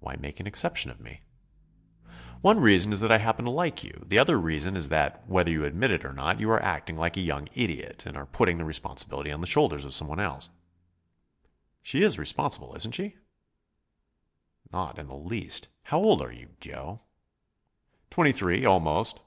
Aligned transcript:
"Why 0.00 0.16
make 0.16 0.40
an 0.40 0.48
exception 0.48 0.90
of 0.90 0.98
me?" 0.98 1.20
"One 2.40 2.58
reason 2.58 2.92
is 2.92 2.98
that 2.98 3.12
I 3.12 3.18
happen 3.18 3.44
to 3.44 3.52
like 3.52 3.84
you. 3.84 4.04
The 4.04 4.18
other 4.18 4.36
reason 4.36 4.76
is 4.76 4.88
that, 4.88 5.24
whether 5.28 5.52
you 5.52 5.64
admit 5.64 5.92
it 5.92 6.04
or 6.04 6.12
not, 6.12 6.40
you 6.40 6.50
are 6.50 6.60
acting 6.60 6.96
like 6.96 7.16
a 7.16 7.20
young 7.20 7.46
idiot, 7.54 8.02
and 8.04 8.16
are 8.16 8.26
putting 8.26 8.58
the 8.58 8.64
responsibility 8.64 9.30
on 9.30 9.40
the 9.40 9.46
shoulders 9.46 9.84
of 9.84 9.94
some 9.94 10.08
one 10.08 10.18
else." 10.18 10.48
"She 11.80 12.02
is 12.02 12.18
responsible, 12.18 12.74
isn't 12.74 12.96
she?" 12.96 13.18
"Not 14.72 14.98
in 14.98 15.06
the 15.06 15.14
least. 15.14 15.68
How 15.84 16.00
old 16.00 16.22
are 16.22 16.32
you, 16.32 16.56
Joe?" 16.58 17.02
"Twenty 18.10 18.32
three, 18.32 18.64
almost." 18.64 19.20